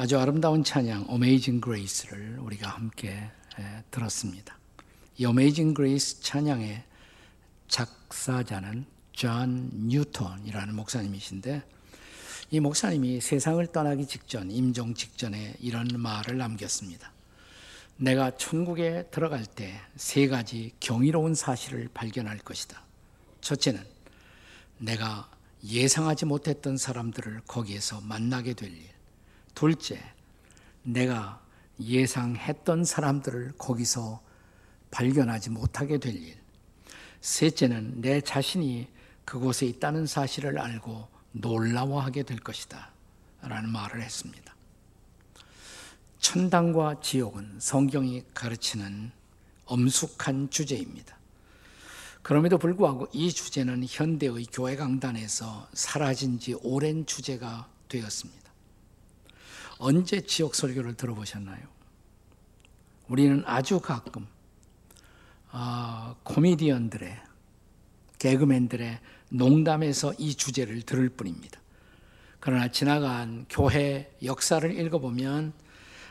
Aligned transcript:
아주 0.00 0.18
아름다운 0.18 0.64
찬양 0.64 1.08
Amazing 1.10 1.62
Grace를 1.62 2.38
우리가 2.38 2.70
함께 2.70 3.30
들었습니다. 3.90 4.56
이 5.18 5.24
Amazing 5.24 5.76
Grace 5.76 6.22
찬양의 6.22 6.82
작사자는 7.68 8.86
존 9.12 9.68
뉴턴이라는 9.74 10.74
목사님이신데 10.74 11.62
이 12.50 12.60
목사님이 12.60 13.20
세상을 13.20 13.66
떠나기 13.66 14.06
직전 14.06 14.50
임종 14.50 14.94
직전에 14.94 15.56
이런 15.60 15.86
말을 15.88 16.38
남겼습니다. 16.38 17.12
내가 17.98 18.34
천국에 18.38 19.04
들어갈 19.10 19.44
때 19.44 19.78
세 19.96 20.28
가지 20.28 20.72
경이로운 20.80 21.34
사실을 21.34 21.90
발견할 21.92 22.38
것이다. 22.38 22.82
첫째는 23.42 23.84
내가 24.78 25.30
예상하지 25.62 26.24
못했던 26.24 26.78
사람들을 26.78 27.42
거기에서 27.46 28.00
만나게 28.00 28.54
될 28.54 28.72
일. 28.72 28.99
둘째, 29.60 30.00
내가 30.82 31.38
예상했던 31.78 32.86
사람들을 32.86 33.52
거기서 33.58 34.22
발견하지 34.90 35.50
못하게 35.50 35.98
될 35.98 36.14
일. 36.14 36.34
셋째는 37.20 38.00
내 38.00 38.22
자신이 38.22 38.88
그곳에 39.26 39.66
있다는 39.66 40.06
사실을 40.06 40.58
알고 40.58 41.06
놀라워하게 41.32 42.22
될 42.22 42.38
것이다. 42.38 42.88
라는 43.42 43.68
말을 43.68 44.00
했습니다. 44.00 44.54
천당과 46.20 47.02
지옥은 47.02 47.56
성경이 47.58 48.24
가르치는 48.32 49.12
엄숙한 49.66 50.48
주제입니다. 50.48 51.18
그럼에도 52.22 52.56
불구하고 52.56 53.08
이 53.12 53.30
주제는 53.30 53.84
현대의 53.86 54.46
교회 54.50 54.74
강단에서 54.76 55.68
사라진 55.74 56.38
지 56.38 56.54
오랜 56.62 57.04
주제가 57.04 57.68
되었습니다. 57.90 58.49
언제 59.80 60.20
지옥 60.20 60.54
설교를 60.54 60.94
들어보셨나요? 60.94 61.60
우리는 63.08 63.42
아주 63.46 63.80
가끔 63.80 64.26
어, 65.50 66.14
코미디언들의 66.22 67.20
개그맨들의 68.18 69.00
농담에서 69.30 70.14
이 70.18 70.34
주제를 70.34 70.82
들을 70.82 71.08
뿐입니다. 71.08 71.58
그러나 72.38 72.68
지나간 72.68 73.46
교회 73.50 74.14
역사를 74.22 74.78
읽어보면 74.78 75.52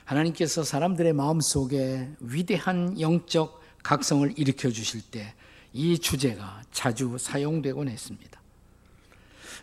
하나님께서 0.03 0.63
사람들의 0.63 1.13
마음 1.13 1.39
속에 1.39 2.11
위대한 2.19 2.99
영적 2.99 3.61
각성을 3.83 4.33
일으켜 4.37 4.69
주실 4.69 5.01
때 5.01 5.33
이 5.73 5.99
주제가 5.99 6.63
자주 6.71 7.17
사용되곤 7.19 7.89
했습니다. 7.89 8.41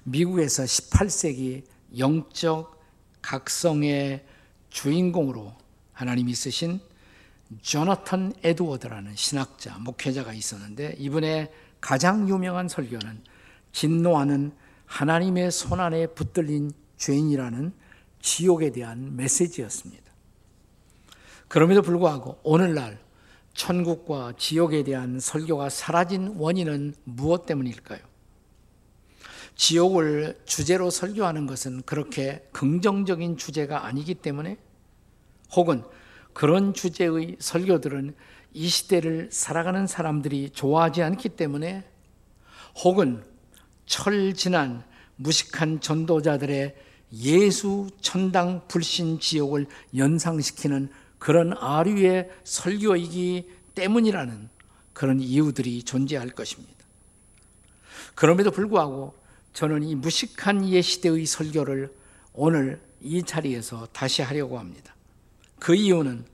미국에서 0.04 0.64
18세기 0.64 1.64
영적 1.98 2.75
각성의 3.26 4.24
주인공으로 4.70 5.52
하나님이 5.92 6.32
쓰신 6.32 6.78
조나탄 7.60 8.32
에드워드라는 8.44 9.16
신학자, 9.16 9.76
목회자가 9.78 10.32
있었는데 10.32 10.94
이분의 10.98 11.50
가장 11.80 12.28
유명한 12.28 12.68
설교는 12.68 13.22
진노하는 13.72 14.52
하나님의 14.86 15.50
손안에 15.50 16.06
붙들린 16.08 16.70
죄인이라는 16.98 17.72
지옥에 18.20 18.70
대한 18.70 19.16
메시지였습니다. 19.16 20.04
그럼에도 21.48 21.82
불구하고 21.82 22.38
오늘날 22.44 22.98
천국과 23.54 24.34
지옥에 24.38 24.84
대한 24.84 25.18
설교가 25.18 25.68
사라진 25.68 26.28
원인은 26.36 26.94
무엇 27.02 27.46
때문일까요? 27.46 27.98
지옥을 29.56 30.38
주제로 30.44 30.90
설교하는 30.90 31.46
것은 31.46 31.82
그렇게 31.82 32.46
긍정적인 32.52 33.38
주제가 33.38 33.86
아니기 33.86 34.14
때문에 34.14 34.58
혹은 35.54 35.82
그런 36.32 36.74
주제의 36.74 37.36
설교들은 37.38 38.14
이 38.52 38.68
시대를 38.68 39.30
살아가는 39.32 39.86
사람들이 39.86 40.50
좋아하지 40.50 41.02
않기 41.02 41.30
때문에 41.30 41.84
혹은 42.84 43.24
철진한 43.86 44.84
무식한 45.16 45.80
전도자들의 45.80 46.76
예수 47.14 47.88
천당 48.00 48.66
불신 48.68 49.20
지옥을 49.20 49.66
연상시키는 49.96 50.90
그런 51.18 51.54
아류의 51.54 52.30
설교이기 52.44 53.50
때문이라는 53.74 54.50
그런 54.92 55.20
이유들이 55.20 55.82
존재할 55.84 56.30
것입니다. 56.30 56.74
그럼에도 58.14 58.50
불구하고 58.50 59.14
저는 59.56 59.84
이 59.84 59.94
무식한 59.94 60.68
예시대의 60.68 61.24
설교를 61.24 61.90
오늘 62.34 62.78
이 63.00 63.22
자리에서 63.22 63.88
다시 63.90 64.20
하려고 64.20 64.58
합니다. 64.58 64.94
그 65.58 65.74
이유는 65.74 66.26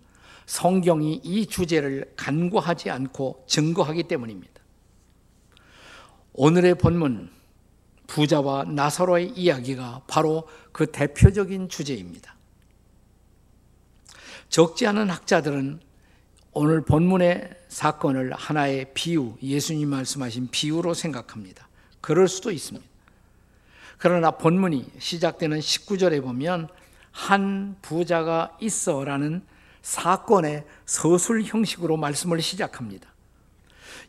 성경이 0.46 1.20
이 1.22 1.46
주제를 1.46 2.14
간과하지 2.16 2.90
않고 2.90 3.44
증거하기 3.46 4.02
때문입니다. 4.08 4.60
오늘의 6.32 6.74
본문 6.78 7.30
부자와 8.08 8.64
나사로의 8.64 9.30
이야기가 9.36 10.02
바로 10.08 10.48
그 10.72 10.90
대표적인 10.90 11.68
주제입니다. 11.68 12.34
적지 14.48 14.84
않은 14.88 15.10
학자들은 15.10 15.78
오늘 16.54 16.84
본문의 16.84 17.50
사건을 17.68 18.32
하나의 18.32 18.90
비유, 18.94 19.36
예수님 19.40 19.90
말씀하신 19.90 20.48
비유로 20.50 20.94
생각합니다. 20.94 21.68
그럴 22.00 22.26
수도 22.26 22.50
있습니다. 22.50 22.91
그러나 24.02 24.32
본문이 24.32 24.84
시작되는 24.98 25.60
19절에 25.60 26.20
보면 26.22 26.66
한 27.12 27.76
부자가 27.82 28.50
있어라는 28.60 29.46
사건의 29.80 30.64
서술 30.84 31.44
형식으로 31.44 31.96
말씀을 31.96 32.42
시작합니다. 32.42 33.08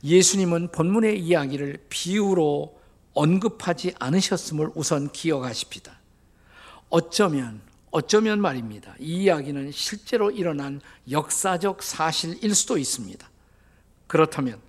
예수님은 0.04 0.72
본문의 0.72 1.20
이야기를 1.20 1.86
비유로 1.90 2.82
언급하지 3.14 3.94
않으셨음을 4.00 4.72
우선 4.74 5.12
기억하십시다. 5.12 5.96
어쩌면 6.90 7.62
어쩌면 7.92 8.42
말입니다. 8.42 8.96
이 8.98 9.26
이야기는 9.26 9.72
실제로 9.72 10.32
일어난 10.32 10.82
역사적 11.12 11.84
사실일 11.84 12.56
수도 12.56 12.80
있습니다. 12.80 13.30
그렇다면 14.08 14.60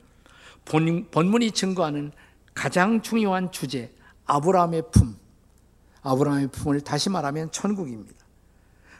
본, 0.67 1.09
본문이 1.11 1.53
증거하는 1.53 2.13
가장 2.53 3.01
중요한 3.01 3.51
주제, 3.51 3.91
아브라함의 4.27 4.91
품, 4.91 5.17
아브라함의 6.03 6.49
품을 6.49 6.81
다시 6.81 7.11
말하면 7.11 7.51
천국입니다. 7.51 8.25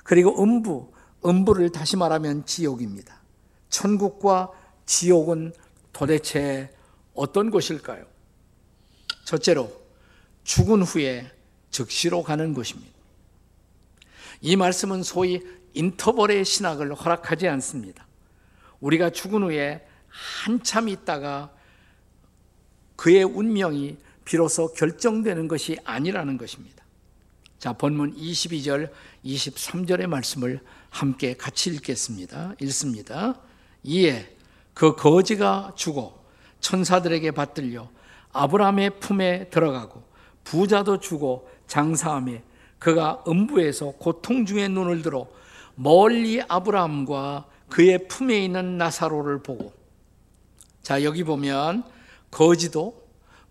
그리고 0.03 0.43
음부, 0.43 0.93
음부를 1.25 1.71
다시 1.71 1.97
말하면 1.97 2.45
지옥입니다. 2.45 3.21
천국과 3.71 4.51
지옥은 4.87 5.53
도대체 5.93 6.71
어떤 7.15 7.51
곳일까요? 7.51 8.05
첫째로 9.25 9.73
죽은 10.45 10.83
후에 10.83 11.31
즉시로 11.71 12.23
가는 12.23 12.53
곳입니다. 12.53 12.93
이 14.41 14.57
말씀은 14.57 15.03
소위 15.03 15.41
인터벌의 15.73 16.45
신학을 16.45 16.95
허락하지 16.95 17.49
않습니다. 17.49 18.07
우리가 18.81 19.11
죽은 19.11 19.43
후에 19.43 19.87
한참 20.09 20.89
있다가 20.89 21.51
그의 22.97 23.25
운명이 23.25 23.97
비로소 24.25 24.73
결정되는 24.73 25.49
것이 25.49 25.79
아니라는 25.85 26.39
것입니다. 26.39 26.85
자, 27.59 27.73
본문 27.73 28.17
22절, 28.17 28.91
23절의 29.25 30.07
말씀을 30.07 30.61
함께 30.91 31.37
같이 31.37 31.71
읽겠습니다. 31.71 32.55
읽습니다. 32.61 33.41
이에 33.83 34.37
그 34.75 34.95
거지가 34.97 35.73
죽어 35.77 36.23
천사들에게 36.61 37.31
받들려 37.31 37.89
아브라함의 38.33 39.01
품에 39.01 39.49
들어가고 39.51 40.03
부자도 40.43 41.01
죽어 41.01 41.47
장사함에 41.67 42.43
그가 42.79 43.25
음부에서 43.27 43.93
고통 43.93 44.45
중에 44.45 44.69
눈을 44.69 45.03
들어 45.03 45.27
멀리 45.75 46.43
아브라함과 46.43 47.47
그의 47.71 48.09
품에 48.09 48.45
있는 48.45 48.77
나사로를 48.77 49.43
보고 49.43 49.73
자 50.83 51.03
여기 51.03 51.25
보면 51.25 51.85
거지도 52.31 53.04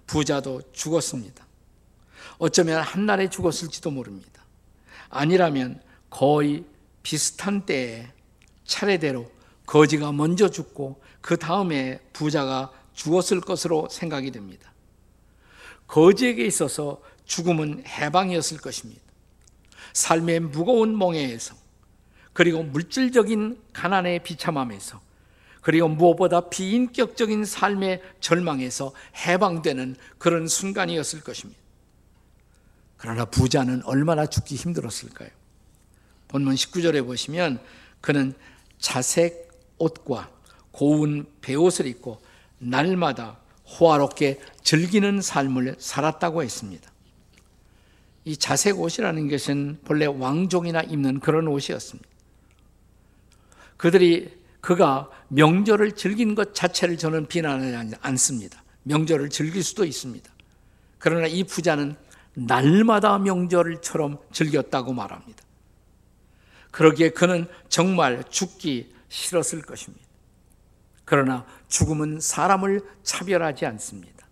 부자도 0.07 0.61
죽었습니다. 0.71 1.45
어쩌면 2.37 2.81
한날에 2.81 3.29
죽었을지도 3.29 3.91
모릅니다. 3.91 4.43
아니라면 5.09 5.81
거의 6.09 6.65
비슷한 7.03 7.65
때에 7.65 8.07
차례대로 8.65 9.31
거지가 9.65 10.11
먼저 10.11 10.49
죽고 10.49 11.01
그 11.21 11.37
다음에 11.37 11.99
부자가 12.11 12.71
죽었을 12.93 13.41
것으로 13.41 13.87
생각이 13.89 14.31
됩니다. 14.31 14.71
거지에게 15.87 16.45
있어서 16.45 17.01
죽음은 17.25 17.85
해방이었을 17.87 18.57
것입니다. 18.57 19.01
삶의 19.93 20.39
무거운 20.41 20.95
몽해에서 20.95 21.55
그리고 22.33 22.63
물질적인 22.63 23.61
가난의 23.73 24.23
비참함에서 24.23 25.01
그리고 25.63 25.87
무엇보다 25.87 26.49
비인격적인 26.49 27.45
삶의 27.45 28.01
절망에서 28.19 28.91
해방되는 29.25 29.95
그런 30.17 30.47
순간이었을 30.47 31.21
것입니다. 31.21 31.59
그러나 32.97 33.25
부자는 33.25 33.81
얼마나 33.85 34.25
죽기 34.25 34.55
힘들었을까요? 34.55 35.29
본문 36.27 36.55
19절에 36.55 37.05
보시면 37.05 37.59
그는 38.01 38.33
자색 38.77 39.51
옷과 39.77 40.29
고운 40.71 41.25
베옷을 41.41 41.87
입고 41.87 42.21
날마다 42.59 43.39
호화롭게 43.79 44.41
즐기는 44.63 45.21
삶을 45.21 45.77
살았다고 45.79 46.43
했습니다. 46.43 46.91
이 48.25 48.35
자색 48.35 48.79
옷이라는 48.79 49.29
것은 49.29 49.79
본래 49.85 50.05
왕족이나 50.07 50.81
입는 50.81 51.21
그런 51.21 51.47
옷이었습니다. 51.47 52.09
그들이 53.77 54.42
그가 54.63 55.09
명절을 55.27 55.91
즐긴 55.91 56.35
것 56.35 56.55
자체를 56.55 56.97
저는 56.97 57.27
비난하지 57.27 57.95
않습니다. 58.01 58.63
명절을 58.83 59.29
즐길 59.29 59.61
수도 59.61 59.83
있습니다. 59.83 60.31
그러나 60.99 61.27
이 61.27 61.43
부자는 61.43 61.97
날마다 62.33 63.19
명절처럼 63.19 64.19
즐겼다고 64.31 64.93
말합니다. 64.93 65.43
그러기에 66.71 67.09
그는 67.09 67.45
정말 67.67 68.23
죽기 68.29 68.95
싫었을 69.09 69.63
것입니다. 69.63 70.05
그러나 71.03 71.45
죽음은 71.67 72.21
사람을 72.21 72.83
차별하지 73.03 73.65
않습니다. 73.65 74.25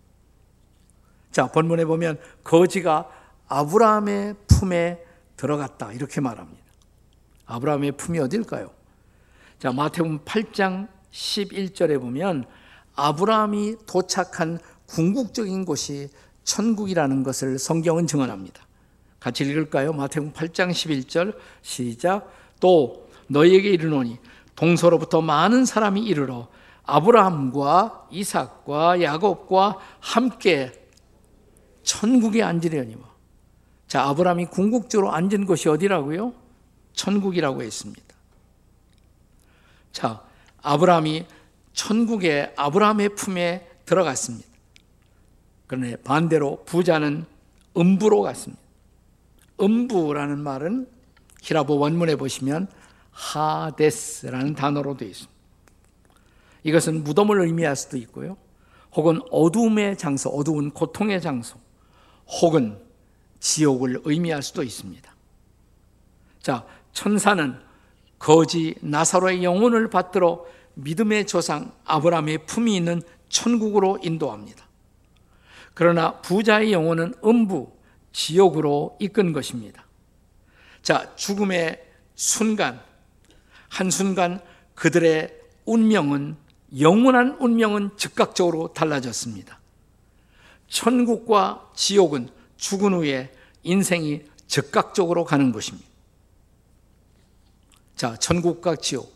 자, 1.30 1.46
본문에 1.48 1.84
보면 1.84 2.18
거지가 2.42 3.06
아브라함의 3.48 4.36
품에 4.46 4.98
들어갔다. 5.36 5.92
이렇게 5.92 6.22
말합니다. 6.22 6.64
아브라함의 7.44 7.92
품이 7.92 8.18
어딜까요? 8.18 8.81
자, 9.62 9.70
마태복음 9.70 10.24
8장 10.24 10.88
11절에 11.12 12.00
보면 12.00 12.46
아브라함이 12.96 13.76
도착한 13.86 14.58
궁극적인 14.86 15.64
곳이 15.64 16.08
천국이라는 16.42 17.22
것을 17.22 17.60
성경은 17.60 18.08
증언합니다. 18.08 18.66
같이 19.20 19.44
읽을까요? 19.44 19.92
마태복음 19.92 20.32
8장 20.32 20.72
11절 20.72 21.36
시작. 21.62 22.28
또 22.58 23.08
너희에게 23.28 23.70
이르노니 23.70 24.18
동서로부터 24.56 25.20
많은 25.20 25.64
사람이 25.64 26.00
이르러 26.00 26.48
아브라함과 26.82 28.08
이삭과 28.10 29.00
야곱과 29.00 29.78
함께 30.00 30.72
천국에 31.84 32.42
앉으려니와. 32.42 33.00
자, 33.86 34.08
아브라함이 34.08 34.46
궁극적으로 34.46 35.12
앉은 35.12 35.46
곳이 35.46 35.68
어디라고요? 35.68 36.32
천국이라고 36.94 37.62
했습니다. 37.62 38.11
자, 39.92 40.22
아브라함이 40.62 41.26
천국의 41.72 42.54
아브라함의 42.56 43.14
품에 43.14 43.68
들어갔습니다. 43.84 44.48
그런데 45.66 45.96
반대로 45.96 46.64
부자는 46.64 47.24
음부로 47.76 48.22
갔습니다. 48.22 48.62
음부라는 49.60 50.38
말은 50.38 50.88
히라보 51.42 51.78
원문에 51.78 52.16
보시면 52.16 52.68
하데스라는 53.10 54.54
단어로 54.54 54.96
되어 54.96 55.08
있습니다. 55.08 55.32
이것은 56.64 57.04
무덤을 57.04 57.40
의미할 57.40 57.76
수도 57.76 57.96
있고요. 57.98 58.36
혹은 58.94 59.20
어둠의 59.30 59.96
장소, 59.96 60.30
어두운 60.30 60.70
고통의 60.70 61.20
장소, 61.20 61.58
혹은 62.26 62.78
지옥을 63.40 64.02
의미할 64.04 64.42
수도 64.42 64.62
있습니다. 64.62 65.12
자, 66.40 66.66
천사는 66.92 67.58
거지 68.22 68.76
나사로의 68.80 69.42
영혼을 69.42 69.90
받들어 69.90 70.46
믿음의 70.74 71.26
조상 71.26 71.72
아브라함의 71.84 72.46
품이 72.46 72.76
있는 72.76 73.02
천국으로 73.28 73.98
인도합니다. 74.00 74.64
그러나 75.74 76.20
부자의 76.20 76.72
영혼은 76.72 77.14
음부, 77.24 77.72
지옥으로 78.12 78.96
이끈 79.00 79.32
것입니다. 79.32 79.84
자, 80.82 81.16
죽음의 81.16 81.82
순간, 82.14 82.80
한순간 83.68 84.40
그들의 84.76 85.34
운명은, 85.64 86.36
영원한 86.78 87.36
운명은 87.40 87.90
즉각적으로 87.96 88.72
달라졌습니다. 88.72 89.58
천국과 90.68 91.72
지옥은 91.74 92.28
죽은 92.56 92.94
후에 92.94 93.32
인생이 93.64 94.22
즉각적으로 94.46 95.24
가는 95.24 95.50
것입니다. 95.50 95.91
자, 98.02 98.16
천국과 98.16 98.74
지옥. 98.74 99.14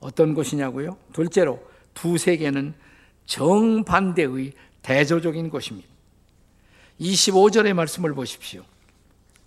어떤 0.00 0.34
것이냐고요? 0.34 0.98
둘째로 1.12 1.62
두 1.94 2.18
세계는 2.18 2.74
정반대의 3.26 4.52
대조적인 4.82 5.48
것입니다. 5.48 5.88
25절의 7.00 7.72
말씀을 7.72 8.12
보십시오. 8.14 8.64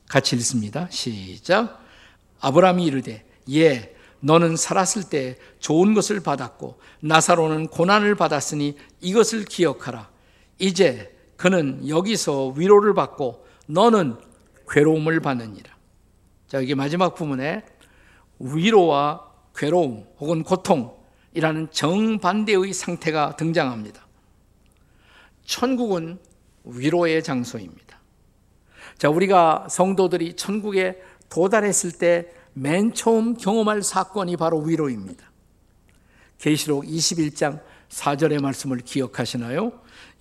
같이 0.08 0.38
읽습니다. 0.38 0.88
시작. 0.92 1.84
아브라함이 2.40 2.86
이르되 2.86 3.26
예 3.52 3.94
너는 4.22 4.56
살았을 4.56 5.10
때 5.10 5.36
좋은 5.60 5.94
것을 5.94 6.22
받았고 6.22 6.80
나사로는 7.02 7.68
고난을 7.68 8.16
받았으니 8.16 8.78
이것을 9.02 9.44
기억하라. 9.44 10.10
이제 10.58 11.14
그는 11.36 11.90
여기서 11.90 12.54
위로를 12.56 12.94
받고 12.94 13.46
너는 13.68 14.16
괴로움을 14.70 15.20
받느니라. 15.20 15.74
자, 16.48 16.60
여기 16.60 16.76
마지막 16.76 17.16
부분에 17.16 17.64
위로와 18.44 19.30
괴로움 19.56 20.06
혹은 20.20 20.44
고통이라는 20.44 21.70
정반대의 21.72 22.74
상태가 22.74 23.36
등장합니다. 23.36 24.06
천국은 25.46 26.20
위로의 26.64 27.24
장소입니다. 27.24 28.00
자, 28.98 29.10
우리가 29.10 29.68
성도들이 29.70 30.36
천국에 30.36 31.02
도달했을 31.30 31.94
때 31.94 32.44
맨 32.54 32.94
처음 32.94 33.36
경험할 33.36 33.82
사건이 33.82 34.38
바로 34.38 34.60
위로입니다. 34.60 35.32
계시록 36.38 36.86
21장 36.86 37.62
4절의 37.90 38.42
말씀을 38.42 38.80
기억하시나요? 38.80 39.72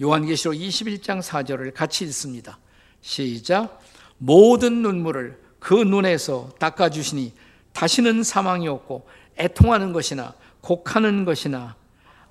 요한계시록 0.00 0.54
21장 0.54 1.22
4절을 1.22 1.74
같이 1.74 2.04
읽습니다. 2.04 2.58
시작. 3.00 3.80
모든 4.18 4.82
눈물을 4.82 5.40
그 5.58 5.74
눈에서 5.74 6.50
닦아 6.58 6.90
주시니 6.90 7.32
다시는 7.72 8.22
사망이 8.22 8.68
없고 8.68 9.06
애통하는 9.38 9.92
것이나 9.92 10.34
곡하는 10.60 11.24
것이나 11.24 11.76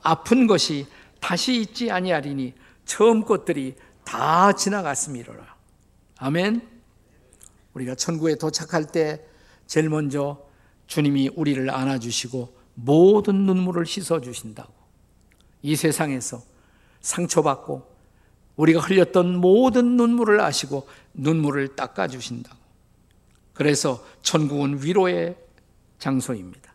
아픈 0.01 0.47
것이 0.47 0.87
다시 1.19 1.59
있지 1.61 1.91
아니하리니 1.91 2.53
처음 2.85 3.23
것들이 3.23 3.75
다 4.03 4.53
지나갔음이로라. 4.53 5.55
아멘. 6.17 6.67
우리가 7.73 7.95
천국에 7.95 8.35
도착할 8.35 8.85
때 8.85 9.23
제일 9.65 9.89
먼저 9.89 10.41
주님이 10.87 11.29
우리를 11.35 11.69
안아주시고 11.69 12.57
모든 12.73 13.45
눈물을 13.45 13.85
씻어주신다고. 13.85 14.73
이 15.61 15.75
세상에서 15.75 16.41
상처받고 17.01 17.89
우리가 18.55 18.81
흘렸던 18.81 19.37
모든 19.37 19.95
눈물을 19.95 20.41
아시고 20.41 20.87
눈물을 21.13 21.75
닦아주신다고. 21.75 22.60
그래서 23.61 24.03
천국은 24.23 24.83
위로의 24.83 25.37
장소입니다. 25.99 26.73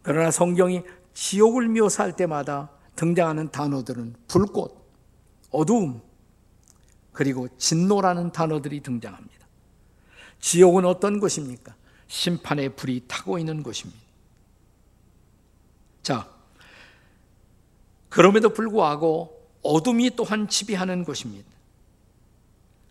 그러나 0.00 0.30
성경이 0.30 0.82
지옥을 1.12 1.66
묘사할 1.70 2.14
때마다 2.14 2.70
등장하는 2.94 3.50
단어들은 3.50 4.14
불꽃, 4.28 4.80
어두움, 5.50 6.00
그리고 7.10 7.48
진노라는 7.58 8.30
단어들이 8.30 8.80
등장합니다. 8.80 9.48
지옥은 10.38 10.84
어떤 10.84 11.18
곳입니까? 11.18 11.74
심판의 12.06 12.76
불이 12.76 13.06
타고 13.08 13.36
있는 13.36 13.64
곳입니다. 13.64 14.00
자, 16.04 16.30
그럼에도 18.08 18.50
불구하고 18.50 19.50
어둠이 19.62 20.14
또한 20.14 20.46
지배하는 20.46 21.02
곳입니다. 21.02 21.50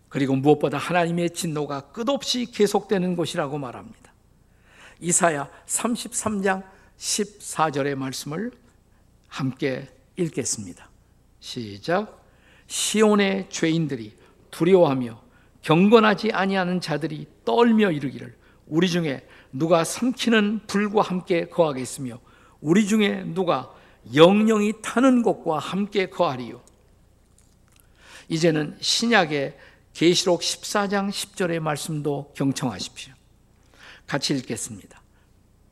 그리고 0.08 0.34
무엇보다 0.36 0.78
하나님의 0.78 1.30
진노가 1.30 1.92
끝없이 1.92 2.46
계속되는 2.46 3.16
곳이라고 3.16 3.58
말합니다. 3.58 4.12
이사야 5.00 5.50
33장 5.66 6.64
14절의 6.98 7.94
말씀을 7.94 8.50
함께 9.28 9.88
읽겠습니다. 10.16 10.88
시작. 11.40 12.24
시온의 12.66 13.48
죄인들이 13.50 14.16
두려워하며 14.50 15.20
경건하지 15.62 16.32
아니하는 16.32 16.80
자들이 16.80 17.26
떨며 17.44 17.90
이르기를 17.90 18.34
우리 18.66 18.88
중에 18.88 19.26
누가 19.52 19.84
삼키는 19.84 20.66
불과 20.66 21.02
함께 21.02 21.48
거하겠으며 21.48 22.18
우리 22.60 22.86
중에 22.86 23.24
누가 23.26 23.72
영영이 24.14 24.74
타는 24.82 25.22
곳과 25.22 25.58
함께 25.58 26.08
거하리요. 26.08 26.60
이제는 28.28 28.76
신약의 28.80 29.56
계시록 29.98 30.42
14장 30.42 31.10
10절의 31.10 31.58
말씀도 31.58 32.32
경청하십시오. 32.36 33.12
같이 34.06 34.32
읽겠습니다. 34.32 35.02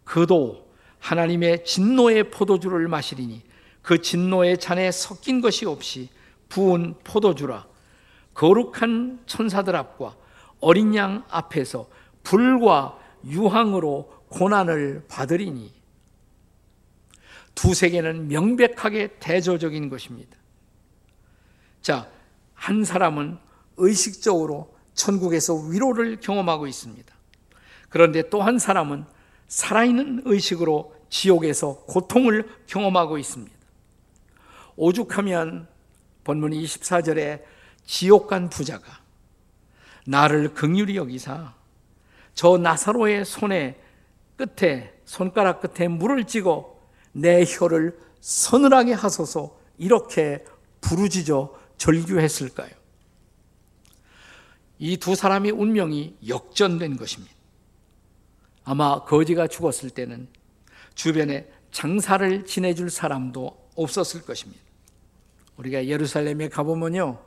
그도 0.03 0.69
하나님의 0.99 1.65
진노의 1.65 2.33
포도주를 2.33 2.89
마시리니 2.89 3.45
그 3.83 4.03
진노의 4.03 4.59
잔에 4.59 4.91
섞인 4.91 5.41
것이 5.41 5.65
없이 5.65 6.09
부은 6.49 6.97
포도주라 7.05 7.69
거룩한 8.35 9.23
천사들 9.27 9.77
앞과 9.77 10.17
어린 10.59 10.97
양 10.97 11.25
앞에서 11.29 11.89
불과 12.25 12.99
유황으로 13.25 14.13
고난을 14.31 15.05
받으리니 15.07 15.73
두 17.55 17.75
세계는 17.75 18.27
명백하게 18.27 19.19
대조적인 19.21 19.89
것입니다. 19.89 20.37
자, 21.81 22.11
한 22.55 22.83
사람은 22.83 23.46
의식적으로 23.77 24.75
천국에서 24.95 25.55
위로를 25.55 26.21
경험하고 26.21 26.67
있습니다. 26.67 27.15
그런데 27.89 28.29
또 28.29 28.43
한 28.43 28.59
사람은 28.59 29.05
살아있는 29.49 30.23
의식으로 30.25 30.95
지옥에서 31.09 31.85
고통을 31.87 32.49
경험하고 32.67 33.19
있습니다. 33.19 33.55
오죽하면 34.77 35.69
본문 36.25 36.51
24절에 36.51 37.43
지옥 37.87 38.27
간 38.27 38.49
부자가 38.51 39.01
나를 40.07 40.55
극률히 40.55 40.97
여기사 40.97 41.55
저 42.35 42.59
나사로의 42.59 43.25
손에 43.25 43.81
끝에 44.37 44.93
손가락 45.05 45.61
끝에 45.61 45.89
물을 45.89 46.25
찌고 46.25 46.83
내 47.13 47.45
혀를 47.47 47.99
서늘하게 48.21 48.93
하소서 48.93 49.59
이렇게 49.79 50.45
부르짖어 50.81 51.55
절규했을까요? 51.79 52.71
이 54.79 54.97
두 54.99 55.15
사람의 55.15 55.53
운명이 55.53 56.17
역전된 56.29 56.97
것입니다. 56.97 57.35
아마 58.65 59.05
거지가 59.05 59.47
죽었을 59.47 59.91
때는 59.91 60.29
주변에 60.95 61.49
장사를 61.71 62.45
지내줄 62.45 62.91
사람도 62.91 63.71
없었을 63.77 64.23
것입니다. 64.23 64.61
우리가 65.57 65.87
예루살렘에 65.87 66.49
가보면요. 66.49 67.19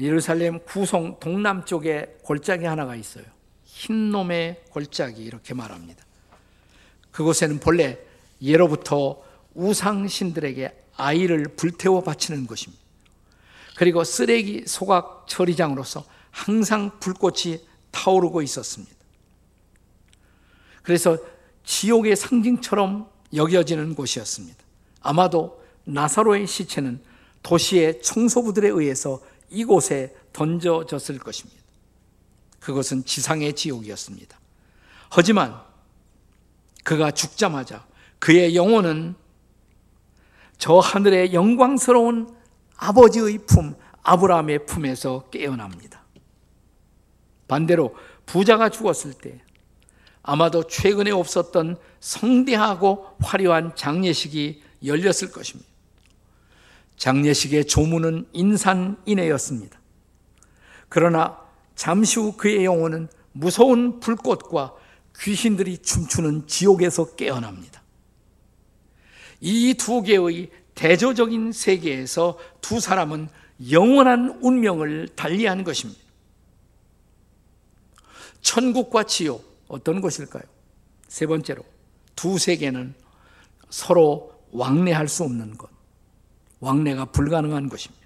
예루살렘 0.00 0.60
구성 0.64 1.18
동남쪽에 1.20 2.18
골짜기 2.22 2.64
하나가 2.64 2.96
있어요. 2.96 3.24
흰놈의 3.64 4.64
골짜기 4.70 5.22
이렇게 5.22 5.54
말합니다. 5.54 6.04
그곳에는 7.10 7.58
본래 7.60 7.98
예로부터 8.40 9.22
우상신들에게 9.54 10.84
아이를 10.96 11.44
불태워 11.56 12.02
바치는 12.02 12.46
것입니다. 12.46 12.82
그리고 13.76 14.04
쓰레기 14.04 14.64
소각 14.66 15.26
처리장으로서 15.28 16.04
항상 16.32 16.98
불꽃이 16.98 17.60
타오르고 17.92 18.42
있었습니다. 18.42 18.96
그래서 20.82 21.16
지옥의 21.62 22.16
상징처럼 22.16 23.08
여겨지는 23.32 23.94
곳이었습니다. 23.94 24.58
아마도 25.00 25.62
나사로의 25.84 26.46
시체는 26.46 27.00
도시의 27.42 28.02
청소부들에 28.02 28.68
의해서 28.68 29.20
이곳에 29.50 30.16
던져졌을 30.32 31.18
것입니다. 31.18 31.62
그것은 32.60 33.04
지상의 33.04 33.54
지옥이었습니다. 33.54 34.38
하지만 35.10 35.60
그가 36.84 37.10
죽자마자 37.10 37.84
그의 38.18 38.56
영혼은 38.56 39.14
저 40.58 40.78
하늘의 40.78 41.34
영광스러운 41.34 42.34
아버지의 42.76 43.38
품, 43.46 43.74
아브라함의 44.02 44.66
품에서 44.66 45.28
깨어납니다. 45.30 46.01
반대로 47.48 47.94
부자가 48.26 48.68
죽었을 48.68 49.14
때 49.14 49.40
아마도 50.22 50.66
최근에 50.66 51.10
없었던 51.10 51.76
성대하고 52.00 53.16
화려한 53.20 53.74
장례식이 53.74 54.62
열렸을 54.84 55.32
것입니다. 55.32 55.68
장례식의 56.96 57.66
조문은 57.66 58.28
인산인해였습니다. 58.32 59.80
그러나 60.88 61.38
잠시 61.74 62.20
후 62.20 62.36
그의 62.36 62.64
영혼은 62.64 63.08
무서운 63.32 63.98
불꽃과 63.98 64.74
귀신들이 65.18 65.78
춤추는 65.78 66.46
지옥에서 66.46 67.16
깨어납니다. 67.16 67.82
이 69.40 69.74
두 69.74 70.02
개의 70.02 70.50
대조적인 70.74 71.52
세계에서 71.52 72.38
두 72.60 72.80
사람은 72.80 73.28
영원한 73.70 74.38
운명을 74.40 75.08
달리한 75.16 75.64
것입니다. 75.64 76.01
천국과 78.42 79.04
지옥, 79.04 79.64
어떤 79.68 80.00
것일까요? 80.00 80.42
세 81.08 81.26
번째로, 81.26 81.64
두 82.14 82.38
세계는 82.38 82.94
서로 83.70 84.32
왕래할 84.52 85.08
수 85.08 85.22
없는 85.24 85.56
것. 85.56 85.70
왕래가 86.60 87.06
불가능한 87.06 87.68
것입니다. 87.68 88.02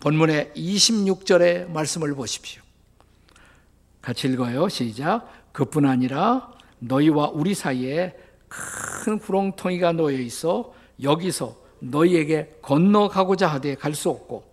본문의 0.00 0.52
26절의 0.54 1.68
말씀을 1.70 2.14
보십시오. 2.14 2.62
같이 4.00 4.28
읽어요. 4.28 4.68
시작. 4.68 5.28
그뿐 5.52 5.86
아니라 5.86 6.52
너희와 6.78 7.30
우리 7.30 7.54
사이에 7.54 8.16
큰 8.48 9.18
구렁텅이가 9.18 9.92
놓여 9.92 10.16
있어 10.20 10.72
여기서 11.02 11.56
너희에게 11.80 12.58
건너가고자 12.62 13.48
하되 13.48 13.74
갈 13.74 13.94
수 13.94 14.08
없고 14.08 14.44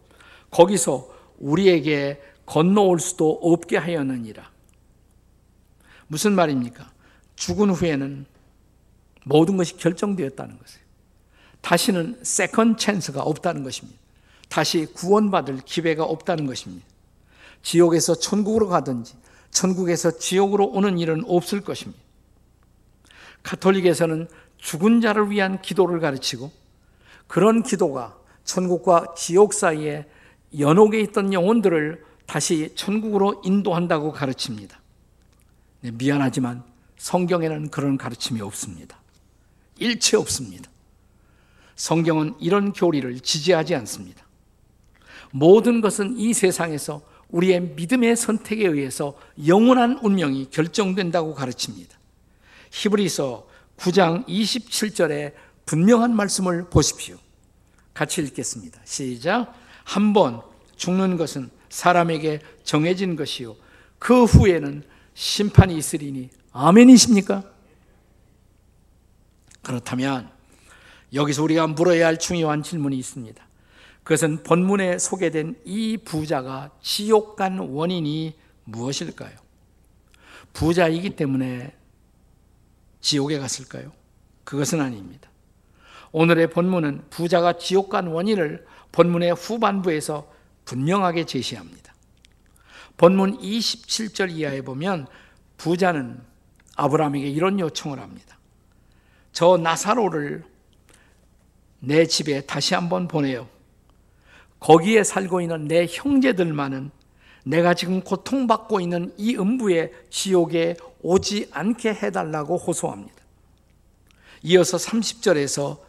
거기서 0.50 1.07
우리에게 1.38 2.21
건너올 2.45 2.99
수도 2.99 3.39
없게 3.41 3.77
하였느니라. 3.77 4.49
무슨 6.07 6.33
말입니까? 6.33 6.89
죽은 7.35 7.71
후에는 7.71 8.25
모든 9.23 9.57
것이 9.57 9.77
결정되었다는 9.77 10.57
것이에요. 10.57 10.85
다시는 11.61 12.19
second 12.21 12.77
chance가 12.77 13.21
없다는 13.23 13.63
것입니다. 13.63 13.99
다시 14.49 14.85
구원받을 14.85 15.61
기회가 15.65 16.03
없다는 16.03 16.45
것입니다. 16.45 16.85
지옥에서 17.63 18.13
천국으로 18.15 18.67
가든지 18.67 19.15
천국에서 19.49 20.17
지옥으로 20.17 20.67
오는 20.67 20.99
일은 20.99 21.23
없을 21.25 21.61
것입니다. 21.61 22.01
카톨릭에서는 23.41 24.27
죽은 24.57 25.01
자를 25.01 25.31
위한 25.31 25.61
기도를 25.61 25.99
가르치고 25.99 26.51
그런 27.27 27.63
기도가 27.63 28.17
천국과 28.43 29.15
지옥 29.15 29.53
사이에 29.53 30.05
연옥에 30.57 30.99
있던 31.01 31.33
영혼들을 31.33 32.03
다시 32.25 32.72
천국으로 32.75 33.41
인도한다고 33.46 34.12
가르칩니다. 34.12 34.79
네, 35.82 35.91
미안하지만 35.91 36.63
성경에는 36.98 37.70
그런 37.70 37.98
가르침이 37.98 38.41
없습니다. 38.41 38.98
일체 39.77 40.17
없습니다. 40.17 40.70
성경은 41.75 42.36
이런 42.39 42.74
교리를 42.74 43.20
지지하지 43.20 43.75
않습니다. 43.75 44.25
모든 45.32 45.82
것은 45.82 46.17
이 46.17 46.34
세상에서 46.34 47.01
우리의 47.29 47.62
믿음의 47.75 48.15
선택에 48.15 48.65
의해서 48.65 49.17
영원한 49.46 50.00
운명이 50.01 50.50
결정된다고 50.51 51.34
가르칩니다. 51.34 51.98
히브리서 52.72 53.48
9장 53.77 54.25
27절에 54.27 55.34
분명한 55.65 56.15
말씀을 56.15 56.70
보십시오. 56.70 57.17
같이 57.94 58.22
읽겠습니다. 58.22 58.79
시작. 58.86 59.53
한 59.84 60.13
번 60.13 60.41
죽는 60.77 61.17
것은 61.17 61.50
사람에게 61.75 62.39
정해진 62.63 63.17
것이요. 63.17 63.58
그 64.00 64.24
후에는 64.24 64.82
심판이 65.13 65.77
있으리니 65.77 66.29
아멘이십니까? 66.53 67.44
그렇다면 69.62 70.29
여기서 71.13 71.44
우리가 71.44 71.67
물어야 71.67 72.08
할 72.08 72.17
중요한 72.17 72.63
질문이 72.63 72.98
있습니다. 72.98 73.46
그것은 74.03 74.44
본문에 74.44 75.00
소개된 75.00 75.60
이 75.65 75.98
부자가 75.98 76.72
지옥 76.82 77.36
간 77.36 77.60
원인이 77.60 78.36
무엇일까요? 78.63 79.36
부자이기 80.53 81.17
때문에 81.17 81.75
지옥에 83.01 83.38
갔을까요? 83.38 83.91
그것은 84.46 84.79
아닙니다. 84.79 85.29
오늘의 86.13 86.51
본문은 86.51 87.10
부자가 87.10 87.58
지옥 87.58 87.89
간 87.89 88.08
원인을 88.08 88.65
본문의 88.94 89.34
후반부에서 89.34 90.34
분명하게 90.65 91.25
제시합니다. 91.25 91.93
본문 92.98 93.39
27절 93.39 94.31
이하에 94.31 94.62
보면 94.62 95.07
부자는 95.57 96.22
아브라함에게 96.75 97.27
이런 97.29 97.60
요청을 97.60 98.00
합니다. 98.00 98.38
저 99.31 99.57
나사로를 99.57 100.43
내 101.79 102.05
집에 102.05 102.41
다시 102.41 102.74
한번 102.74 103.07
보내요. 103.07 103.48
거기에 104.60 105.03
살고 105.03 105.41
있는 105.41 105.67
내 105.67 105.86
형제들만은 105.89 106.89
내가 107.43 107.74
지금 107.75 108.01
고통받고 108.01 108.79
있는 108.79 109.13
이 109.17 109.36
음부의 109.36 109.91
지옥에 110.10 110.75
오지 111.01 111.50
않게 111.51 111.89
해달라고 111.89 112.57
호소합니다. 112.57 113.13
이어서 114.41 114.77
30절에서 114.77 115.79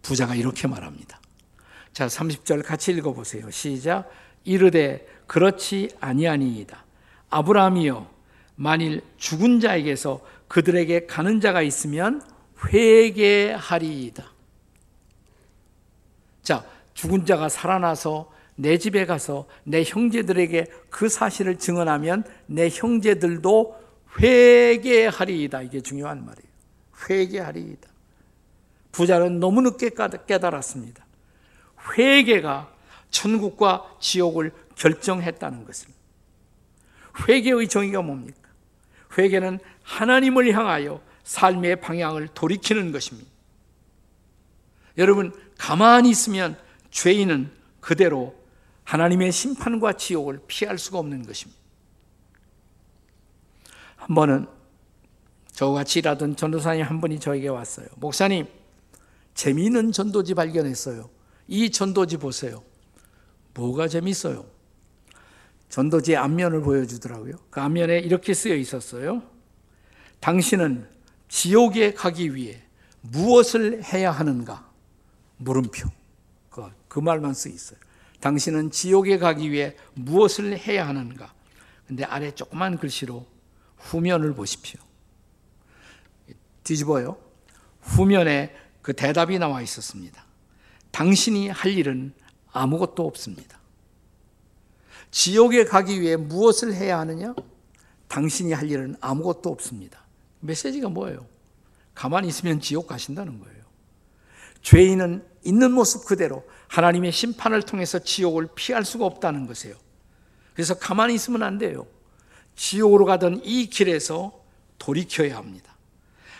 부자가 0.00 0.34
이렇게 0.34 0.66
말합니다. 0.66 1.20
자, 1.92 2.06
30절 2.06 2.64
같이 2.64 2.92
읽어보세요. 2.92 3.50
시작. 3.50 4.10
이르되 4.44 5.06
그렇지 5.26 5.90
아니하니이다. 6.00 6.84
아브라함이여 7.30 8.10
만일 8.56 9.00
죽은 9.16 9.60
자에게서 9.60 10.20
그들에게 10.48 11.06
가는 11.06 11.40
자가 11.40 11.62
있으면 11.62 12.22
회개하리이다. 12.66 14.24
자, 16.42 16.64
죽은 16.94 17.24
자가 17.24 17.48
살아나서 17.48 18.30
내 18.54 18.76
집에 18.76 19.06
가서 19.06 19.46
내 19.64 19.82
형제들에게 19.82 20.66
그 20.90 21.08
사실을 21.08 21.58
증언하면 21.58 22.24
내 22.46 22.68
형제들도 22.68 23.80
회개하리이다. 24.20 25.62
이게 25.62 25.80
중요한 25.80 26.24
말이에요. 26.24 26.52
회개하리이다. 27.08 27.88
부자는 28.92 29.40
너무 29.40 29.62
늦게 29.62 29.90
깨달았습니다. 30.26 31.04
회개가 31.96 32.71
천국과 33.12 33.96
지옥을 34.00 34.52
결정했다는 34.74 35.64
것을. 35.64 35.88
회개의 37.28 37.68
정의가 37.68 38.02
뭡니까? 38.02 38.40
회개는 39.16 39.60
하나님을 39.84 40.52
향하여 40.52 41.00
삶의 41.22 41.80
방향을 41.80 42.28
돌이키는 42.28 42.90
것입니다. 42.90 43.30
여러분, 44.98 45.32
가만히 45.56 46.10
있으면 46.10 46.58
죄인은 46.90 47.50
그대로 47.80 48.34
하나님의 48.84 49.30
심판과 49.30 49.94
지옥을 49.94 50.40
피할 50.46 50.78
수가 50.78 50.98
없는 50.98 51.24
것입니다. 51.24 51.60
한 53.96 54.14
번은 54.14 54.46
저와 55.52 55.74
같이 55.74 56.00
일하던 56.00 56.34
전도사님 56.34 56.84
한 56.84 57.00
분이 57.00 57.20
저에게 57.20 57.48
왔어요. 57.48 57.86
목사님, 57.96 58.46
재미있는 59.34 59.92
전도지 59.92 60.34
발견했어요. 60.34 61.08
이 61.46 61.70
전도지 61.70 62.16
보세요. 62.16 62.64
뭐가 63.54 63.88
재밌어요? 63.88 64.46
전도지의 65.68 66.16
앞면을 66.18 66.62
보여주더라고요. 66.62 67.34
그 67.50 67.60
앞면에 67.60 67.98
이렇게 67.98 68.34
쓰여 68.34 68.54
있었어요. 68.54 69.22
당신은 70.20 70.86
지옥에 71.28 71.94
가기 71.94 72.34
위해 72.34 72.62
무엇을 73.00 73.82
해야 73.82 74.10
하는가? 74.10 74.70
물음표. 75.38 75.88
그, 76.50 76.70
그 76.88 77.00
말만 77.00 77.34
쓰여 77.34 77.52
있어요. 77.52 77.78
당신은 78.20 78.70
지옥에 78.70 79.18
가기 79.18 79.50
위해 79.50 79.74
무엇을 79.94 80.58
해야 80.58 80.86
하는가? 80.86 81.32
근데 81.86 82.04
아래 82.04 82.30
조그만 82.30 82.78
글씨로 82.78 83.26
후면을 83.78 84.34
보십시오. 84.34 84.80
뒤집어요. 86.62 87.18
후면에 87.80 88.54
그 88.80 88.92
대답이 88.92 89.38
나와 89.38 89.60
있었습니다. 89.62 90.24
당신이 90.92 91.48
할 91.48 91.72
일은 91.72 92.14
아무것도 92.52 93.06
없습니다. 93.06 93.58
지옥에 95.10 95.64
가기 95.64 96.00
위해 96.00 96.16
무엇을 96.16 96.74
해야 96.74 96.98
하느냐? 97.00 97.34
당신이 98.08 98.52
할 98.52 98.70
일은 98.70 98.96
아무것도 99.00 99.50
없습니다. 99.50 100.04
메시지가 100.40 100.88
뭐예요? 100.88 101.26
가만히 101.94 102.28
있으면 102.28 102.60
지옥 102.60 102.86
가신다는 102.86 103.40
거예요. 103.40 103.62
죄인은 104.62 105.24
있는 105.44 105.72
모습 105.72 106.06
그대로 106.06 106.44
하나님의 106.68 107.12
심판을 107.12 107.62
통해서 107.62 107.98
지옥을 107.98 108.48
피할 108.54 108.84
수가 108.84 109.04
없다는 109.04 109.46
것이에요. 109.46 109.76
그래서 110.54 110.74
가만히 110.74 111.14
있으면 111.14 111.42
안 111.42 111.58
돼요. 111.58 111.86
지옥으로 112.54 113.04
가던 113.04 113.42
이 113.44 113.66
길에서 113.66 114.40
돌이켜야 114.78 115.36
합니다. 115.36 115.74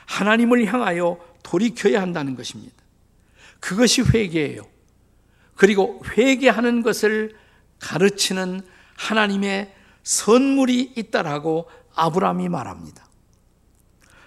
하나님을 0.07 0.67
향하여 0.67 1.19
돌이켜야 1.43 2.01
한다는 2.01 2.37
것입니다. 2.37 2.75
그것이 3.61 4.03
회개예요. 4.03 4.72
그리고 5.57 6.01
회개하는 6.17 6.83
것을 6.83 7.35
가르치는 7.79 8.63
하나님의 8.97 9.75
선물이 10.03 10.95
있다라고 10.97 11.69
아브라함이 11.95 12.49
말합니다. 12.49 13.07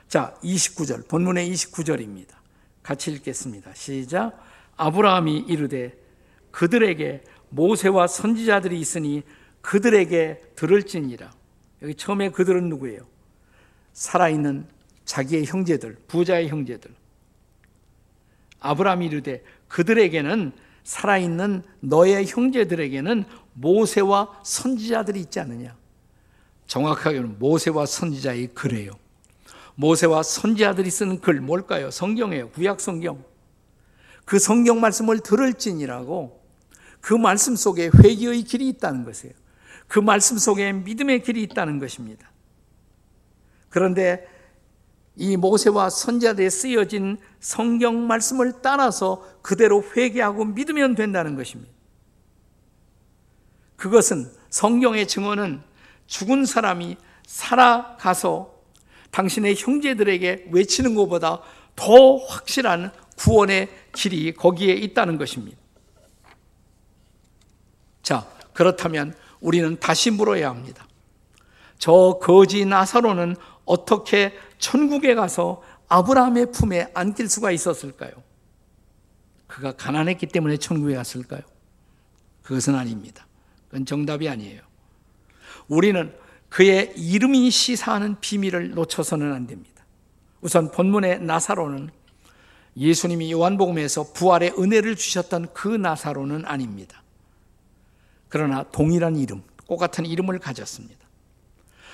자, 0.07 0.35
29절. 0.43 1.07
본문의 1.07 1.51
29절입니다. 1.51 2.35
같이 2.83 3.11
읽겠습니다. 3.11 3.73
시작. 3.73 4.39
아브라함이 4.77 5.45
이르되 5.47 5.97
그들에게 6.51 7.23
모세와 7.49 8.07
선지자들이 8.07 8.79
있으니 8.79 9.23
그들에게 9.61 10.41
들을지니라. 10.55 11.31
여기 11.81 11.95
처음에 11.95 12.29
그들은 12.29 12.69
누구예요? 12.69 13.01
살아있는 13.93 14.67
자기의 15.05 15.45
형제들, 15.45 15.97
부자의 16.07 16.49
형제들. 16.49 16.93
아브라함이 18.59 19.07
이르되 19.07 19.43
그들에게는 19.67 20.53
살아있는 20.85 21.63
너의 21.81 22.25
형제들에게는 22.27 23.25
모세와 23.53 24.39
선지자들이 24.43 25.19
있지 25.21 25.39
않느냐. 25.39 25.75
정확하게는 26.67 27.39
모세와 27.39 27.85
선지자의 27.85 28.53
글이에요. 28.53 28.91
모세와 29.75 30.23
선지자들이 30.23 30.89
쓰는 30.89 31.19
글 31.19 31.41
뭘까요? 31.41 31.91
성경이에요. 31.91 32.49
구약 32.51 32.79
성경. 32.79 33.23
그 34.23 34.39
성경 34.39 34.79
말씀을 34.79 35.19
들을지니라고 35.19 36.41
그 37.01 37.13
말씀 37.13 37.55
속에 37.55 37.89
회개의 38.03 38.43
길이 38.43 38.69
있다는 38.69 39.03
것이에요. 39.03 39.33
그 39.87 39.99
말씀 39.99 40.37
속에 40.37 40.71
믿음의 40.71 41.23
길이 41.23 41.43
있다는 41.43 41.79
것입니다. 41.79 42.31
그런데 43.69 44.27
이 45.17 45.37
모세와 45.37 45.89
선자들에 45.89 46.49
쓰여진 46.49 47.17
성경 47.39 48.07
말씀을 48.07 48.61
따라서 48.61 49.23
그대로 49.41 49.83
회개하고 49.95 50.45
믿으면 50.45 50.95
된다는 50.95 51.35
것입니다. 51.35 51.71
그것은 53.77 54.31
성경의 54.49 55.07
증언은 55.07 55.61
죽은 56.07 56.45
사람이 56.45 56.97
살아가서 57.25 58.53
당신의 59.11 59.55
형제들에게 59.57 60.49
외치는 60.51 60.95
것보다 60.95 61.41
더 61.75 62.17
확실한 62.17 62.91
구원의 63.17 63.69
길이 63.93 64.33
거기에 64.33 64.73
있다는 64.73 65.17
것입니다. 65.17 65.57
자, 68.03 68.27
그렇다면 68.53 69.15
우리는 69.39 69.77
다시 69.79 70.11
물어야 70.11 70.49
합니다. 70.49 70.85
저 71.77 72.19
거지 72.21 72.65
나사로는 72.65 73.35
어떻게 73.65 74.33
천국에 74.57 75.15
가서 75.15 75.61
아브라함의 75.87 76.51
품에 76.51 76.91
안길 76.93 77.29
수가 77.29 77.51
있었을까요? 77.51 78.11
그가 79.47 79.73
가난했기 79.73 80.27
때문에 80.27 80.57
천국에 80.57 80.95
갔을까요? 80.95 81.41
그것은 82.41 82.75
아닙니다. 82.75 83.27
그건 83.69 83.85
정답이 83.85 84.29
아니에요. 84.29 84.61
우리는 85.67 86.13
그의 86.49 86.93
이름이 86.95 87.49
시사하는 87.49 88.19
비밀을 88.19 88.71
놓쳐서는 88.71 89.33
안 89.33 89.47
됩니다. 89.47 89.83
우선 90.41 90.71
본문의 90.71 91.21
나사로는 91.21 91.89
예수님이 92.77 93.31
요한복음에서 93.31 94.13
부활의 94.13 94.53
은혜를 94.59 94.95
주셨던 94.95 95.53
그 95.53 95.67
나사로는 95.67 96.45
아닙니다. 96.45 97.03
그러나 98.29 98.63
동일한 98.63 99.15
이름, 99.15 99.43
똑같은 99.67 100.05
이름을 100.05 100.39
가졌습니다. 100.39 101.05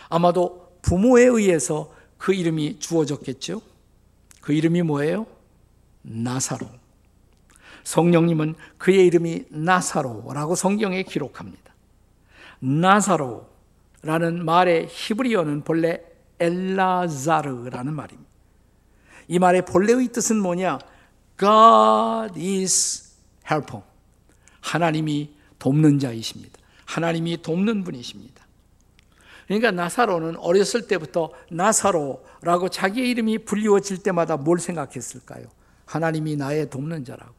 아마도 0.10 0.70
부모에 0.82 1.24
의해서 1.26 1.94
그 2.17 2.34
이름이 2.34 2.80
주어졌겠죠? 2.80 3.62
그 4.41 4.54
이름이 4.54 4.82
뭐예요? 4.84 5.28
나사로. 6.02 6.67
성령님은 7.84 8.56
그의 8.78 9.08
이름이 9.08 9.46
나사로라고 9.50 10.56
성경에 10.56 11.04
기록합니다. 11.04 11.74
나사로라는 12.60 14.46
말의 14.46 14.88
히브리어는 14.89 15.63
본래 15.63 16.02
엘라자르라는 16.39 17.94
말입니다. 17.94 18.30
이 19.28 19.39
말의 19.39 19.65
본래의 19.65 20.12
뜻은 20.12 20.41
뭐냐? 20.41 20.80
God 21.39 22.39
is 22.39 23.15
helper. 23.50 23.84
하나님이 24.60 25.34
돕는 25.58 26.00
자이십니다. 26.00 26.60
하나님이 26.86 27.41
돕는 27.41 27.84
분이십니다. 27.84 28.40
그러니까 29.52 29.72
나사로는 29.72 30.38
어렸을 30.38 30.88
때부터 30.88 31.30
나사로라고 31.52 32.70
자기의 32.70 33.10
이름이 33.10 33.40
불리워질 33.40 33.98
때마다 33.98 34.38
뭘 34.38 34.60
생각했을까요? 34.60 35.46
하나님이 35.86 36.38
나의 36.38 36.70
돕는 36.70 37.04
자라고. 37.04 37.34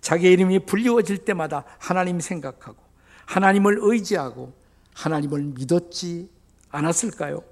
자기의 0.00 0.32
이름이 0.32 0.66
불리워질 0.66 1.18
때마다 1.18 1.62
하나님 1.78 2.18
생각하고 2.18 2.76
하나님을 3.26 3.78
의지하고 3.80 4.52
하나님을 4.92 5.52
믿었지 5.56 6.28
않았을까요? 6.70 7.44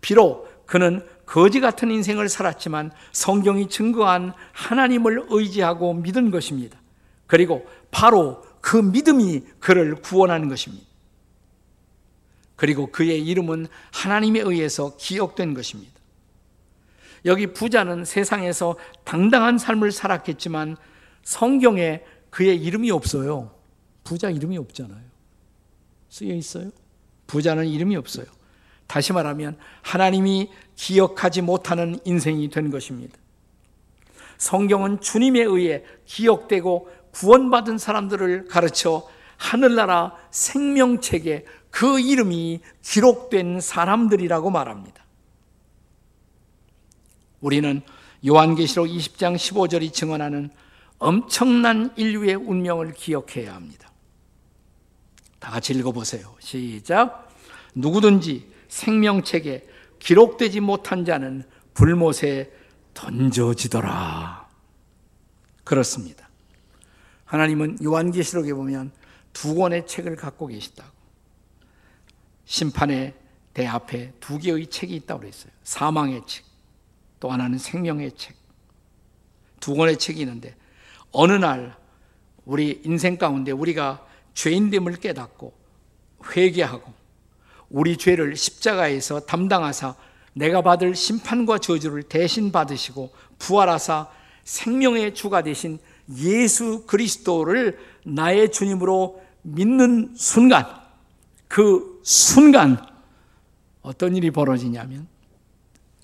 비록 0.00 0.64
그는 0.64 1.06
거지 1.26 1.60
같은 1.60 1.90
인생을 1.90 2.30
살았지만 2.30 2.90
성경이 3.12 3.68
증거한 3.68 4.32
하나님을 4.52 5.26
의지하고 5.28 5.92
믿은 5.92 6.30
것입니다. 6.30 6.80
그리고 7.26 7.66
바로 7.90 8.42
그 8.62 8.78
믿음이 8.78 9.42
그를 9.58 9.96
구원하는 9.96 10.48
것입니다. 10.48 10.89
그리고 12.60 12.88
그의 12.88 13.24
이름은 13.24 13.68
하나님에 13.90 14.40
의해서 14.40 14.94
기억된 14.98 15.54
것입니다. 15.54 15.98
여기 17.24 17.46
부자는 17.46 18.04
세상에서 18.04 18.76
당당한 19.02 19.56
삶을 19.56 19.92
살았겠지만 19.92 20.76
성경에 21.22 22.02
그의 22.28 22.62
이름이 22.62 22.90
없어요. 22.90 23.54
부자 24.04 24.28
이름이 24.28 24.58
없잖아요. 24.58 25.00
쓰여 26.10 26.34
있어요? 26.34 26.70
부자는 27.28 27.66
이름이 27.66 27.96
없어요. 27.96 28.26
다시 28.86 29.14
말하면 29.14 29.56
하나님이 29.80 30.50
기억하지 30.76 31.40
못하는 31.40 31.98
인생이 32.04 32.50
된 32.50 32.70
것입니다. 32.70 33.16
성경은 34.36 35.00
주님에 35.00 35.40
의해 35.40 35.82
기억되고 36.04 36.90
구원받은 37.12 37.78
사람들을 37.78 38.48
가르쳐 38.48 39.08
하늘나라 39.38 40.14
생명책에 40.30 41.46
그 41.70 42.00
이름이 42.00 42.60
기록된 42.82 43.60
사람들이라고 43.60 44.50
말합니다. 44.50 45.04
우리는 47.40 47.80
요한계시록 48.26 48.86
20장 48.86 49.36
15절이 49.36 49.92
증언하는 49.92 50.50
엄청난 50.98 51.92
인류의 51.96 52.34
운명을 52.34 52.92
기억해야 52.92 53.54
합니다. 53.54 53.90
다 55.38 55.50
같이 55.50 55.72
읽어보세요. 55.72 56.34
시작. 56.38 57.30
누구든지 57.74 58.46
생명책에 58.68 59.66
기록되지 59.98 60.60
못한 60.60 61.04
자는 61.04 61.44
불못에 61.72 62.52
던져지더라. 62.92 64.48
그렇습니다. 65.64 66.28
하나님은 67.24 67.78
요한계시록에 67.82 68.52
보면 68.52 68.92
두 69.32 69.54
권의 69.54 69.86
책을 69.86 70.16
갖고 70.16 70.48
계시다고. 70.48 70.99
심판의 72.50 73.14
대 73.54 73.64
앞에 73.64 74.12
두 74.18 74.36
개의 74.36 74.66
책이 74.66 74.92
있다고 74.96 75.20
그랬어요. 75.20 75.52
사망의 75.62 76.22
책, 76.26 76.44
또 77.20 77.30
하나는 77.30 77.58
생명의 77.58 78.10
책. 78.16 78.34
두 79.60 79.76
권의 79.76 79.98
책이 79.98 80.20
있는데 80.22 80.56
어느 81.12 81.32
날 81.32 81.76
우리 82.44 82.80
인생 82.84 83.18
가운데 83.18 83.52
우리가 83.52 84.04
죄인됨을 84.34 84.96
깨닫고 84.96 85.52
회개하고 86.34 86.92
우리 87.68 87.96
죄를 87.96 88.34
십자가에서 88.34 89.20
담당하사 89.20 89.94
내가 90.32 90.60
받을 90.60 90.96
심판과 90.96 91.58
저주를 91.58 92.02
대신 92.02 92.50
받으시고 92.50 93.12
부활하사 93.38 94.08
생명의 94.42 95.14
주가 95.14 95.42
되신 95.42 95.78
예수 96.16 96.84
그리스도를 96.86 97.78
나의 98.04 98.50
주님으로 98.50 99.22
믿는 99.42 100.14
순간 100.16 100.66
그 101.46 101.89
순간 102.02 102.84
어떤 103.82 104.16
일이 104.16 104.30
벌어지냐면 104.30 105.08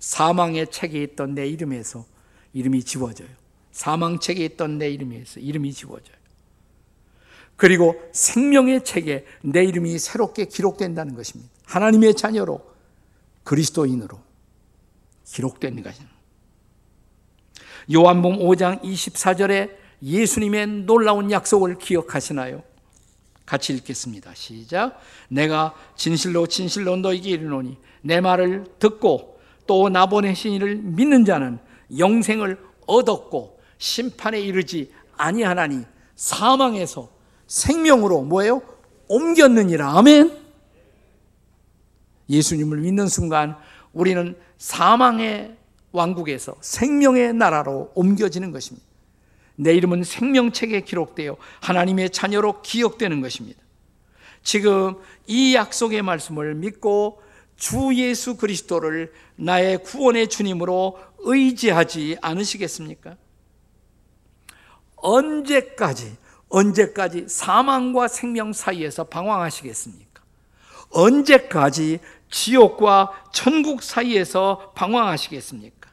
사망의 0.00 0.70
책에 0.70 1.02
있던 1.02 1.34
내 1.34 1.46
이름에서 1.46 2.04
이름이 2.52 2.84
지워져요. 2.84 3.28
사망 3.72 4.18
책에 4.18 4.44
있던 4.44 4.78
내 4.78 4.90
이름에서 4.90 5.40
이름이 5.40 5.72
지워져요. 5.72 6.16
그리고 7.56 7.96
생명의 8.12 8.84
책에 8.84 9.24
내 9.42 9.64
이름이 9.64 9.98
새롭게 9.98 10.46
기록된다는 10.46 11.14
것입니다. 11.14 11.50
하나님의 11.64 12.14
자녀로 12.14 12.60
그리스도인으로 13.44 14.20
기록된 15.24 15.82
것입니다. 15.82 16.16
요한복음 17.92 18.38
5장 18.38 18.82
24절에 18.82 19.70
예수님의 20.02 20.66
놀라운 20.84 21.30
약속을 21.30 21.78
기억하시나요? 21.78 22.62
같이 23.46 23.72
읽겠습니다. 23.74 24.34
시작. 24.34 25.00
내가 25.28 25.74
진실로 25.94 26.46
진실로 26.46 26.96
너에게 26.96 27.30
이르노니 27.30 27.78
내 28.02 28.20
말을 28.20 28.66
듣고 28.78 29.36
또 29.66 29.88
나 29.88 30.06
보내신 30.06 30.52
이를 30.52 30.76
믿는 30.76 31.24
자는 31.24 31.58
영생을 31.96 32.58
얻었고 32.86 33.60
심판에 33.78 34.40
이르지 34.40 34.92
아니하나니 35.16 35.82
사망에서 36.14 37.10
생명으로 37.46 38.22
뭐예요? 38.22 38.62
옮겼느니라. 39.08 39.98
아멘. 39.98 40.36
예수님을 42.28 42.78
믿는 42.78 43.08
순간 43.08 43.56
우리는 43.92 44.36
사망의 44.58 45.56
왕국에서 45.92 46.56
생명의 46.60 47.32
나라로 47.34 47.92
옮겨지는 47.94 48.50
것입니다. 48.52 48.85
내 49.56 49.74
이름은 49.74 50.04
생명책에 50.04 50.82
기록되어 50.82 51.36
하나님의 51.60 52.10
자녀로 52.10 52.62
기억되는 52.62 53.20
것입니다. 53.20 53.60
지금 54.42 54.96
이 55.26 55.54
약속의 55.54 56.02
말씀을 56.02 56.54
믿고 56.54 57.22
주 57.56 57.92
예수 57.94 58.36
그리스도를 58.36 59.12
나의 59.36 59.82
구원의 59.82 60.28
주님으로 60.28 60.98
의지하지 61.18 62.18
않으시겠습니까? 62.20 63.16
언제까지, 64.96 66.16
언제까지 66.48 67.28
사망과 67.28 68.08
생명 68.08 68.52
사이에서 68.52 69.04
방황하시겠습니까? 69.04 70.22
언제까지 70.90 72.00
지옥과 72.30 73.24
천국 73.32 73.82
사이에서 73.82 74.72
방황하시겠습니까? 74.74 75.90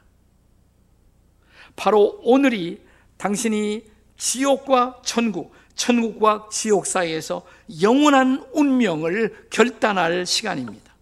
바로 1.76 2.20
오늘이 2.22 2.82
당신이 3.24 3.86
지옥과 4.18 5.00
천국, 5.02 5.54
천국과 5.74 6.50
지옥 6.52 6.84
사이에서 6.84 7.46
영원한 7.80 8.44
운명을 8.52 9.48
결단할 9.48 10.26
시간입니다. 10.26 10.92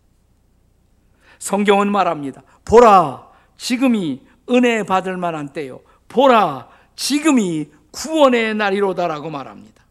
성경은 1.40 1.90
말합니다. 1.90 2.44
보라, 2.64 3.28
지금이 3.56 4.22
은혜 4.50 4.84
받을 4.84 5.16
만한 5.16 5.52
때요. 5.52 5.80
보라, 6.06 6.68
지금이 6.94 7.72
구원의 7.90 8.54
날이로다라고 8.54 9.28
말합니다. 9.28 9.84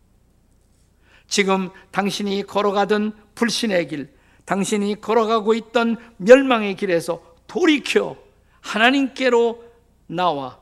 지금 1.28 1.70
당신이 1.92 2.44
걸어가던 2.44 3.12
불신의 3.36 3.90
길, 3.90 4.10
당신이 4.46 5.02
걸어가고 5.02 5.54
있던 5.54 5.98
멸망의 6.16 6.78
길에서 6.78 7.22
돌이켜 7.48 8.16
하나님께로 8.62 9.66
나와 10.08 10.61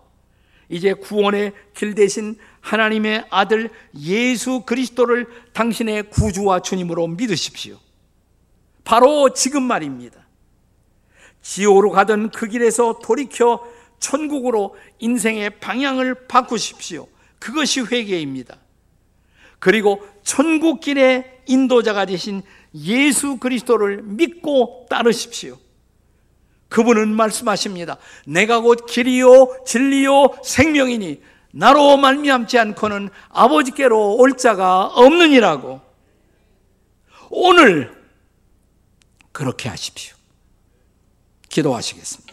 이제 0.70 0.94
구원의 0.94 1.54
길 1.74 1.96
대신 1.96 2.38
하나님의 2.62 3.26
아들 3.30 3.70
예수 4.00 4.62
그리스도를 4.62 5.28
당신의 5.54 6.10
구주와 6.12 6.62
주님으로 6.62 7.08
믿으십시오. 7.08 7.78
바로 8.84 9.34
지금 9.34 9.64
말입니다. 9.64 10.28
지옥으로 11.42 11.92
가던 11.92 12.32
그 12.32 12.48
길에서 12.48 13.00
돌이켜 13.04 13.66
천국으로 14.00 14.76
인생의 15.00 15.60
방향을 15.60 16.28
바꾸십시오. 16.28 17.08
그것이 17.40 17.82
회개입니다. 17.82 18.58
그리고 19.58 20.08
천국 20.24 20.80
길의 20.80 21.42
인도자가 21.48 22.06
되신 22.06 22.44
예수 22.76 23.38
그리스도를 23.38 24.04
믿고 24.04 24.86
따르십시오. 24.90 25.58
그분은 26.70 27.10
말씀하십니다. 27.16 27.98
내가 28.26 28.62
곧 28.62 28.86
길이요 28.86 29.64
진리요 29.66 30.40
생명이니 30.44 31.22
나로 31.52 31.98
말미암지 31.98 32.58
않고는 32.60 33.10
아버지께로 33.30 34.16
올 34.18 34.38
자가 34.38 34.86
없느니라고. 34.86 35.82
오늘 37.32 37.96
그렇게 39.32 39.70
하십시오. 39.70 40.16
기도하시겠습니다. 41.50 42.29